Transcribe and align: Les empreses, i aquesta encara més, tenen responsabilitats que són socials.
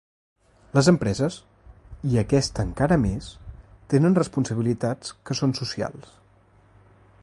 Les 0.77 0.87
empreses, 0.91 1.35
i 2.13 2.17
aquesta 2.23 2.65
encara 2.69 2.99
més, 3.03 3.29
tenen 3.95 4.19
responsabilitats 4.23 5.15
que 5.29 5.39
són 5.43 5.57
socials. 5.63 6.15